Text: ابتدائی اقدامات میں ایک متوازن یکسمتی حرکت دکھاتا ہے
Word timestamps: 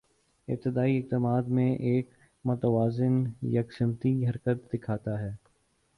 ابتدائی 0.47 0.97
اقدامات 0.97 1.47
میں 1.47 1.69
ایک 1.75 2.09
متوازن 2.45 3.23
یکسمتی 3.49 4.25
حرکت 4.27 4.73
دکھاتا 4.73 5.19
ہے 5.19 5.31